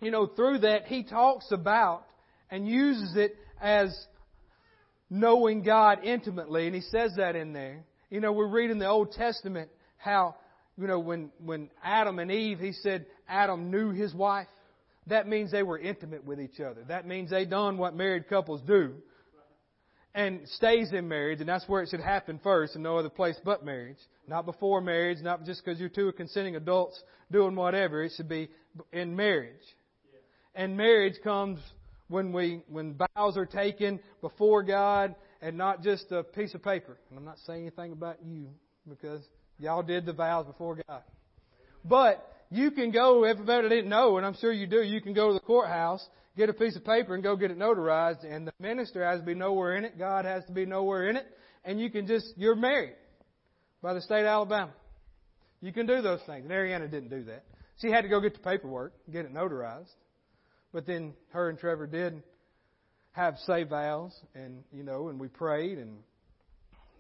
[0.00, 2.04] you know, through that, he talks about
[2.50, 3.96] and uses it as
[5.10, 7.84] knowing God intimately, and he says that in there.
[8.10, 10.36] You know, we read in the Old Testament how,
[10.76, 14.48] you know, when, when Adam and Eve, he said Adam knew his wife.
[15.08, 16.82] That means they were intimate with each other.
[16.88, 18.94] That means they done what married couples do
[20.16, 23.36] and stays in marriage, and that's where it should happen first, and no other place
[23.44, 23.98] but marriage.
[24.26, 27.00] Not before marriage, not just because you two are consenting adults
[27.30, 28.02] doing whatever.
[28.02, 28.48] It should be
[28.92, 29.60] in marriage.
[30.54, 31.60] And marriage comes
[32.08, 36.96] when we when vows are taken before God and not just a piece of paper.
[37.10, 38.48] And I'm not saying anything about you
[38.88, 39.20] because
[39.58, 41.02] y'all did the vows before God.
[41.84, 45.28] But you can go, everybody didn't know, and I'm sure you do, you can go
[45.28, 46.06] to the courthouse
[46.36, 49.26] get a piece of paper and go get it notarized, and the minister has to
[49.26, 51.26] be nowhere in it, God has to be nowhere in it,
[51.64, 52.94] and you can just, you're married
[53.82, 54.72] by the state of Alabama.
[55.62, 56.44] You can do those things.
[56.44, 57.44] And Ariana didn't do that.
[57.80, 59.92] She had to go get the paperwork, get it notarized.
[60.72, 62.22] But then her and Trevor did
[63.12, 65.98] have say vows, and, you know, and we prayed, and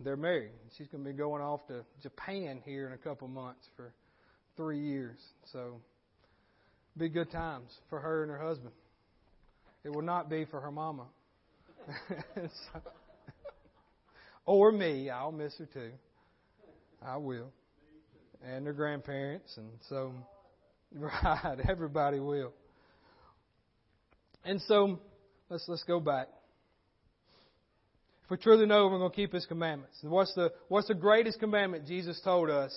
[0.00, 0.52] they're married.
[0.76, 3.92] She's going to be going off to Japan here in a couple months for
[4.56, 5.18] three years.
[5.52, 5.80] So,
[6.96, 8.72] be good times for her and her husband.
[9.84, 11.04] It will not be for her mama.
[12.34, 12.80] so,
[14.44, 15.10] or me.
[15.10, 15.90] I'll miss her too.
[17.04, 17.52] I will.
[18.44, 19.56] And their grandparents.
[19.56, 20.12] And so,
[20.94, 22.52] right, everybody will.
[24.44, 25.00] And so,
[25.50, 26.28] let's, let's go back.
[28.24, 29.98] If we truly know we're going to keep His commandments.
[30.02, 32.76] What's the, what's the greatest commandment Jesus told us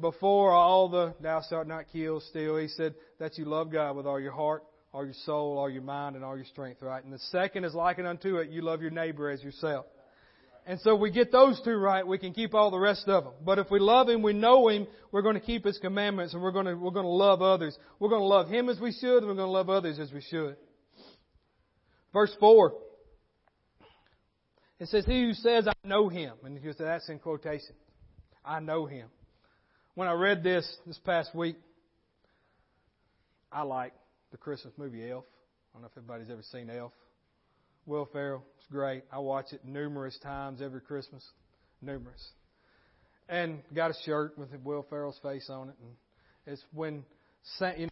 [0.00, 2.56] before all the thou shalt not kill, steal?
[2.56, 5.82] He said that you love God with all your heart, all your soul, all your
[5.82, 7.02] mind, and all your strength, right?
[7.02, 9.86] And the second is likened unto it, you love your neighbor as yourself.
[10.66, 13.32] And so we get those two right, we can keep all the rest of them.
[13.44, 16.42] But if we love Him, we know Him, we're going to keep His commandments and
[16.42, 17.76] we're going to, we're going to love others.
[17.98, 20.12] We're going to love Him as we should and we're going to love others as
[20.12, 20.56] we should.
[22.12, 22.74] Verse 4.
[24.80, 26.34] It says, He who says, I know Him.
[26.44, 27.74] And you say, that's in quotation.
[28.44, 29.08] I know Him.
[29.94, 31.56] When I read this this past week,
[33.50, 33.92] I like
[34.30, 35.24] the Christmas movie Elf.
[35.24, 36.92] I don't know if everybody's ever seen Elf.
[37.86, 39.02] Will Ferrell, it's great.
[39.12, 41.24] I watch it numerous times every Christmas,
[41.82, 42.24] numerous.
[43.28, 45.92] And got a shirt with Will Ferrell's face on it, and
[46.46, 47.04] it's when
[47.76, 47.90] you know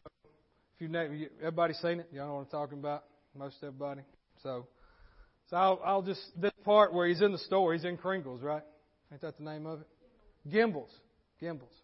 [0.76, 3.04] if you name everybody seen it, y'all know what I'm talking about.
[3.36, 4.02] Most everybody.
[4.44, 4.68] So,
[5.50, 8.62] so I'll, I'll just this part where he's in the store, he's in Kringles, right?
[9.10, 9.88] Ain't that the name of it?
[10.48, 10.92] Gimbels,
[11.42, 11.74] Gimbels.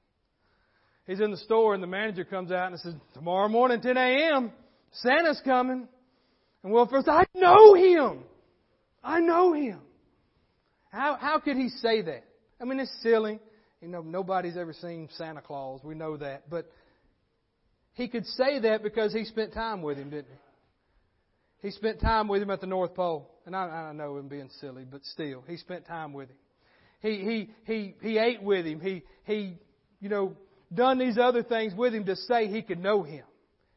[1.06, 4.52] He's in the store and the manager comes out and says, tomorrow morning, 10 a.m.,
[4.92, 5.86] Santa's coming.
[6.62, 8.20] And Will Ferrell says, I know him.
[9.02, 9.80] I know him.
[10.90, 12.24] How, how could he say that?
[12.60, 13.38] I mean, it's silly.
[13.82, 15.80] You know, nobody's ever seen Santa Claus.
[15.84, 16.48] We know that.
[16.48, 16.70] But
[17.92, 21.68] he could say that because he spent time with him, didn't he?
[21.68, 23.30] He spent time with him at the North Pole.
[23.44, 26.36] And I, I know him being silly, but still, he spent time with him.
[27.00, 28.80] He, he, he, he ate with him.
[28.80, 29.58] He, he,
[30.00, 30.34] you know,
[30.74, 33.24] done these other things with him to say he could know him.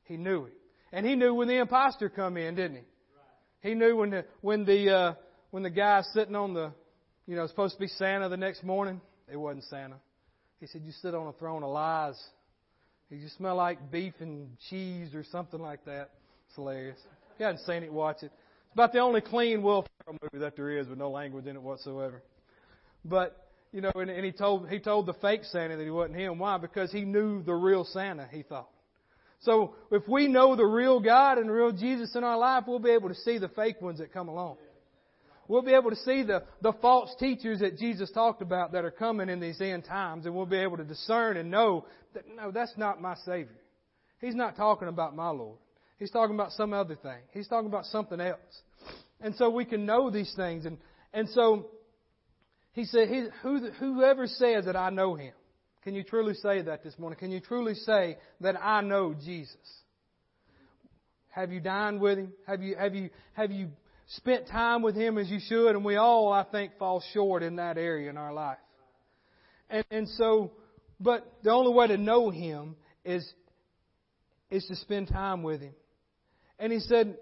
[0.04, 0.52] He knew him.
[0.92, 3.70] And he knew when the impostor come in, didn't he?
[3.70, 5.14] He knew when the when the uh,
[5.52, 6.72] when the guy sitting on the
[7.26, 9.96] you know supposed to be Santa the next morning, it wasn't Santa.
[10.60, 12.22] He said, "You sit on a throne of lies.
[13.10, 16.12] You smell like beef and cheese or something like that."
[16.48, 16.98] It's hilarious.
[17.34, 18.28] If you hadn't seen it, watch it.
[18.28, 21.56] It's about the only clean Will Ferrell movie that there is with no language in
[21.56, 22.22] it whatsoever.
[23.04, 26.18] But you know, and, and he told he told the fake Santa that he wasn't
[26.18, 26.40] him.
[26.40, 26.58] Why?
[26.58, 28.28] Because he knew the real Santa.
[28.32, 28.70] He thought.
[29.42, 32.80] So if we know the real God and the real Jesus in our life, we'll
[32.80, 34.58] be able to see the fake ones that come along.
[35.48, 38.92] We'll be able to see the, the false teachers that Jesus talked about that are
[38.92, 42.52] coming in these end times, and we'll be able to discern and know that, no,
[42.52, 43.56] that's not my Savior.
[44.20, 45.58] He's not talking about my Lord.
[46.00, 47.20] He's talking about some other thing.
[47.32, 48.40] He's talking about something else.
[49.22, 50.66] And so we can know these things.
[50.66, 50.78] And,
[51.14, 51.68] and so
[52.78, 53.10] he said,
[53.42, 55.34] whoever says that I know him.
[55.84, 57.18] Can you truly say that this morning?
[57.18, 59.56] Can you truly say that I know Jesus?
[61.30, 62.34] Have you dined with him?
[62.46, 63.70] Have you, have you, have you
[64.10, 65.70] spent time with him as you should?
[65.72, 68.60] And we all, I think, fall short in that area in our life.
[69.72, 70.52] And, and so,
[71.00, 73.28] but the only way to know him is,
[74.52, 75.74] is to spend time with him.
[76.60, 77.18] And he said,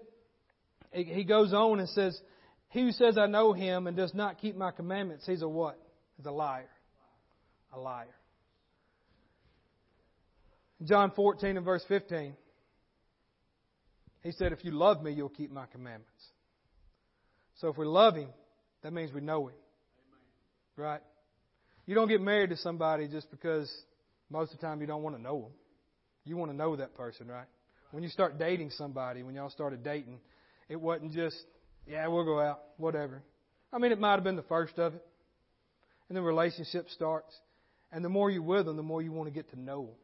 [0.92, 2.20] he goes on and says,
[2.76, 5.80] He who says, I know him and does not keep my commandments, he's a what?
[6.18, 6.68] He's a liar.
[7.72, 8.14] A liar.
[10.84, 12.34] John 14 and verse 15,
[14.22, 16.22] he said, If you love me, you'll keep my commandments.
[17.62, 18.28] So if we love him,
[18.82, 19.54] that means we know him.
[20.76, 21.00] Right?
[21.86, 23.74] You don't get married to somebody just because
[24.28, 25.52] most of the time you don't want to know them.
[26.26, 27.48] You want to know that person, right?
[27.90, 30.18] When you start dating somebody, when y'all started dating,
[30.68, 31.42] it wasn't just,
[31.86, 33.22] yeah, we'll go out, whatever.
[33.72, 35.04] I mean, it might have been the first of it.
[36.08, 37.34] And the relationship starts.
[37.92, 39.94] And the more you're with them, the more you want to get to know them.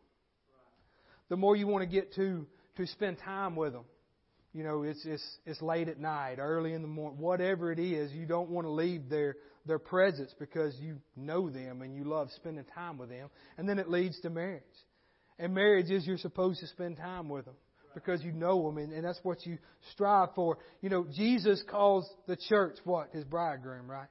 [1.29, 3.85] The more you want to get to, to spend time with them.
[4.53, 8.13] You know, it's, it's, it's late at night, early in the morning, whatever it is,
[8.13, 12.29] you don't want to leave their, their presence because you know them and you love
[12.37, 13.31] spending time with them.
[13.57, 14.63] And then it leads to marriage.
[15.39, 17.55] And marriage is you're supposed to spend time with them
[17.95, 19.59] because you know them and, and that's what you
[19.93, 20.59] strive for.
[20.81, 23.11] You know, Jesus calls the church what?
[23.13, 24.09] His bridegroom, right?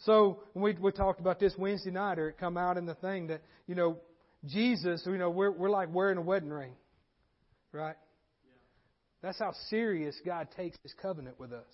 [0.00, 2.94] So when we, we talked about this Wednesday night, or it come out in the
[2.94, 3.98] thing that, you know,
[4.44, 6.74] Jesus, you know, we're, we're like wearing a wedding ring,
[7.72, 7.96] right?
[9.22, 11.64] That's how serious God takes His covenant with us.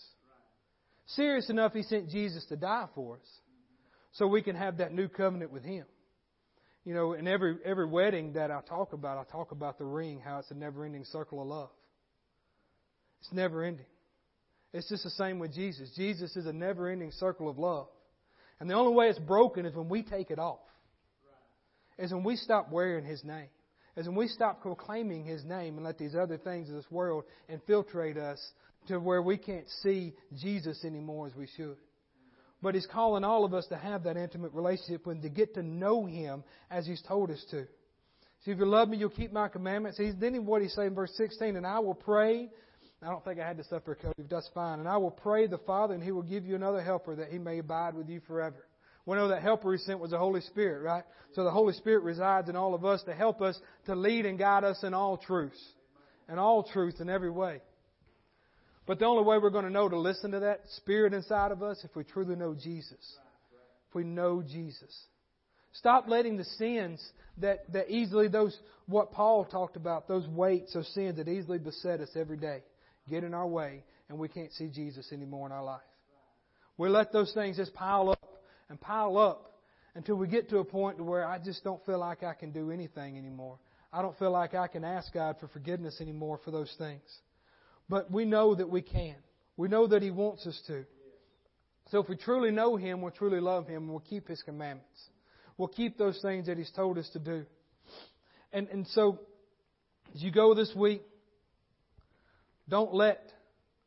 [1.07, 3.29] Serious enough, He sent Jesus to die for us
[4.13, 5.85] so we can have that new covenant with Him.
[6.85, 10.21] You know, in every, every wedding that I talk about, I talk about the ring,
[10.25, 11.71] how it's a never ending circle of love.
[13.21, 13.87] It's never ending.
[14.73, 15.91] It's just the same with Jesus.
[15.95, 17.87] Jesus is a never ending circle of love.
[18.59, 20.61] And the only way it's broken is when we take it off.
[21.99, 23.49] Is when we stop wearing His name.
[23.97, 27.25] Is when we stop proclaiming His name and let these other things of this world
[27.49, 28.41] infiltrate us
[28.89, 31.77] to where we can't see Jesus anymore as we should.
[32.63, 35.63] But He's calling all of us to have that intimate relationship Him, to get to
[35.63, 37.67] know Him as He's told us to.
[38.45, 39.99] See, if you love me, you'll keep my commandments.
[39.99, 42.49] He's, then what He say in verse 16, and I will pray.
[43.03, 44.23] I don't think I had to suffer, Cody.
[44.31, 44.79] That's fine.
[44.79, 47.39] And I will pray the Father, and He will give you another helper that He
[47.39, 48.65] may abide with you forever.
[49.07, 51.03] We know that helper He sent was the Holy Spirit, right?
[51.35, 54.39] So the Holy Spirit resides in all of us to help us to lead and
[54.39, 55.61] guide us in all truths.
[56.29, 57.61] In all truth in every way.
[58.87, 61.63] But the only way we're going to know to listen to that Spirit inside of
[61.63, 63.17] us if we truly know Jesus.
[63.89, 65.07] If we know Jesus.
[65.75, 67.01] Stop letting the sins
[67.39, 72.01] that, that easily, those, what Paul talked about, those weights of sins that easily beset
[72.01, 72.63] us every day,
[73.09, 75.81] get in our way and we can't see Jesus anymore in our life.
[76.77, 79.53] We let those things just pile up and pile up
[79.95, 82.71] until we get to a point where I just don't feel like I can do
[82.71, 83.59] anything anymore.
[83.93, 87.03] I don't feel like I can ask God for forgiveness anymore for those things.
[87.89, 89.17] But we know that we can.
[89.57, 90.85] We know that He wants us to.
[91.91, 95.09] So if we truly know Him, we'll truly love Him, and we'll keep His commandments.
[95.59, 97.45] We'll keep those things that He's told us to do.
[98.53, 99.21] And, and so,
[100.15, 101.03] as you go this week,
[102.69, 103.31] don't let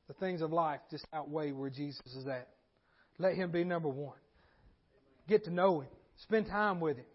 [0.08, 2.48] the things of life just outweigh where Jesus is at.
[3.18, 4.18] Let Him be number one.
[5.28, 5.89] Get to know Him.
[6.24, 7.06] Spend time with Him.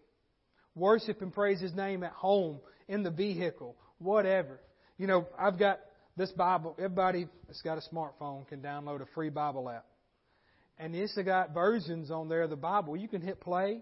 [0.75, 4.59] Worship and praise His name at home, in the vehicle, whatever.
[4.97, 5.79] You know, I've got
[6.21, 9.85] this Bible, everybody that's got a smartphone can download a free Bible app.
[10.77, 12.95] And it's got versions on there of the Bible.
[12.95, 13.79] You can hit play,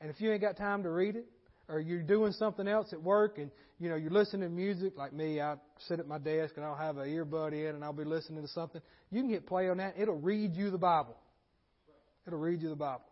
[0.00, 1.26] and if you ain't got time to read it,
[1.68, 5.14] or you're doing something else at work and you know you're listening to music like
[5.14, 5.54] me i
[5.88, 8.48] sit at my desk and i'll have an earbud in and i'll be listening to
[8.48, 11.16] something you can hit play on that it'll read you the bible
[12.26, 13.06] it'll read you the bible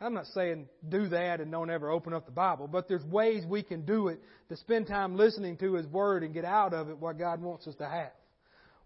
[0.00, 3.44] I'm not saying do that and don't ever open up the Bible, but there's ways
[3.46, 6.88] we can do it to spend time listening to His Word and get out of
[6.88, 8.12] it what God wants us to have.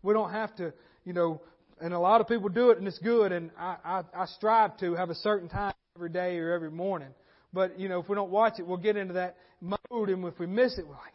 [0.02, 0.72] We don't have to,
[1.04, 1.40] you know,
[1.80, 4.76] and a lot of people do it and it's good, and I, I, I strive
[4.78, 7.10] to have a certain time every day or every morning.
[7.52, 10.38] But, you know, if we don't watch it, we'll get into that mode, and if
[10.40, 11.13] we miss it, we're like,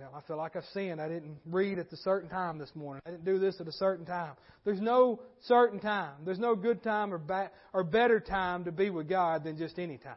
[0.00, 1.00] well, I feel like I've sinned.
[1.00, 3.02] I didn't read at a certain time this morning.
[3.06, 4.34] I didn't do this at a certain time.
[4.64, 6.12] There's no certain time.
[6.24, 9.78] There's no good time or bad or better time to be with God than just
[9.78, 10.16] any time.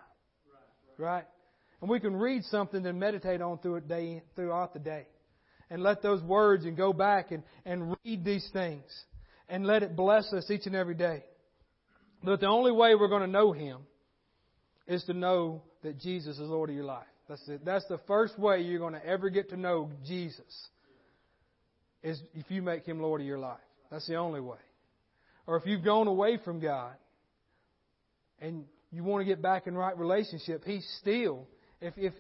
[0.98, 1.06] Right?
[1.06, 1.26] right.
[1.82, 5.06] And we can read something and meditate on through it day throughout the day.
[5.70, 8.86] And let those words and go back and, and read these things.
[9.50, 11.24] And let it bless us each and every day.
[12.24, 13.82] But the only way we're going to know Him
[14.88, 17.06] is to know that Jesus is Lord of your life.
[17.30, 20.70] That's the, that's the first way you're going to ever get to know Jesus.
[22.04, 23.60] Is if you make Him Lord of your life.
[23.90, 24.58] That's the only way.
[25.48, 26.94] Or if you've gone away from God
[28.42, 31.48] and you want to get back in right relationship, He's still.
[31.80, 32.14] If if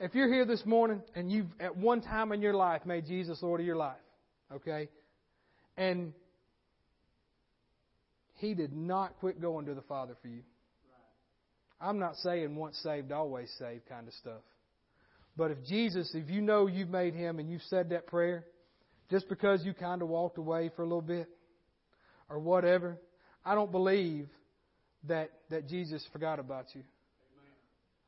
[0.00, 3.40] if you're here this morning and you've at one time in your life made Jesus
[3.42, 3.94] Lord of your life,
[4.52, 4.88] okay,
[5.76, 6.12] and
[8.34, 10.42] He did not quit going to the Father for you.
[11.82, 14.42] I'm not saying once saved, always saved kind of stuff.
[15.36, 18.44] But if Jesus, if you know you've made him and you've said that prayer,
[19.10, 21.28] just because you kind of walked away for a little bit,
[22.28, 22.98] or whatever,
[23.44, 24.28] I don't believe
[25.08, 26.82] that, that Jesus forgot about you.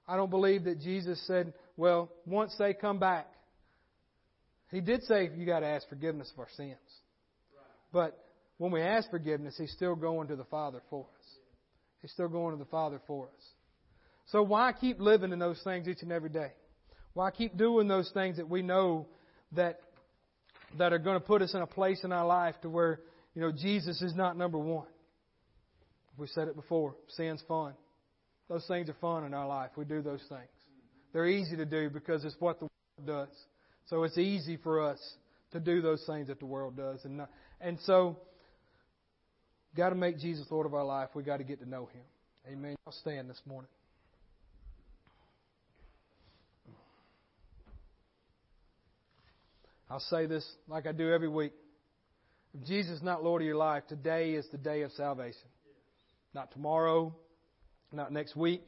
[0.06, 3.26] I don't believe that Jesus said, well, once they come back,
[4.70, 6.76] He did say you got to ask forgiveness of our sins.
[7.92, 8.18] But
[8.58, 11.26] when we ask forgiveness, He's still going to the Father for us.
[12.02, 13.44] He's still going to the Father for us.
[14.26, 16.52] So why keep living in those things each and every day?
[17.12, 19.06] Why keep doing those things that we know
[19.52, 19.80] that
[20.78, 23.00] that are going to put us in a place in our life to where
[23.34, 24.86] you know Jesus is not number one?
[26.16, 26.96] We said it before.
[27.08, 27.74] Sin's fun.
[28.48, 29.70] Those things are fun in our life.
[29.76, 30.48] We do those things.
[31.12, 33.36] They're easy to do because it's what the world does.
[33.86, 34.98] So it's easy for us
[35.52, 38.18] to do those things that the world does, and not, and so
[39.76, 41.10] got to make Jesus Lord of our life.
[41.14, 42.02] We got to get to know Him.
[42.52, 42.74] Amen.
[42.86, 43.68] I'll stand this morning.
[49.94, 51.52] I'll say this like I do every week.
[52.52, 55.46] If Jesus is not Lord of your life, today is the day of salvation.
[56.34, 57.14] Not tomorrow,
[57.92, 58.66] not next week,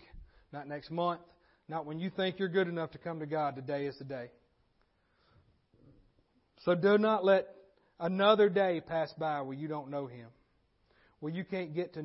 [0.52, 1.20] not next month,
[1.68, 3.56] not when you think you're good enough to come to God.
[3.56, 4.30] Today is the day.
[6.58, 7.48] So do not let
[7.98, 10.28] another day pass by where you don't know Him,
[11.18, 12.04] where you can't get to